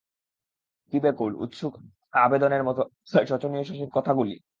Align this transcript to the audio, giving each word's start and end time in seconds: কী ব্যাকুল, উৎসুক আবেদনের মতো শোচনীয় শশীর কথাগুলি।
কী 0.93 0.97
ব্যাকুল, 0.99 1.31
উৎসুক 1.35 1.73
আবেদনের 2.17 2.63
মতো 2.63 2.81
শোচনীয় 3.29 3.63
শশীর 3.63 3.89
কথাগুলি। 3.93 4.35